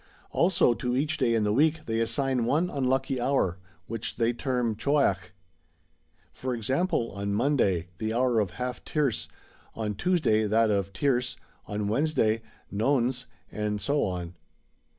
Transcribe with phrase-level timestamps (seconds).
[0.31, 4.75] [Also to each day in the week they assign one unlucky hour, which they term
[4.75, 5.29] Choiach.
[6.33, 9.27] For example, on Monday the hour of Half tierce,
[9.75, 11.35] on Tuesday that of Tierce,
[11.67, 12.41] on Wednesday
[12.71, 14.33] Nones, and so on.